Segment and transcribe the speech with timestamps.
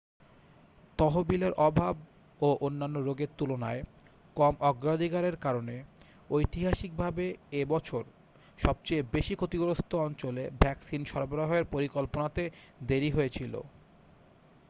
[0.99, 1.95] তহবিলের অভাব
[2.39, 3.81] ও অন্যান্য রোগের তুলনায়
[4.37, 5.75] কম অগ্রাধিকারের কারণে
[6.29, 7.25] ঐতিহাসিকভাবে
[7.51, 8.03] এ বছর
[8.59, 12.43] সবচেয়ে বেশি ক্ষতিগ্রস্থ অঞ্চলে ভ্যাকসিন সরবরাহের পরিকল্পনাতে
[12.81, 13.53] দেরি হয়েছিল